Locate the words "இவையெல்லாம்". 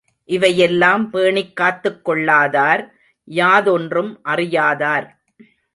0.29-1.09